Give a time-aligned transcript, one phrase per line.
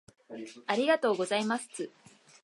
[0.65, 1.91] ありがとうございますつ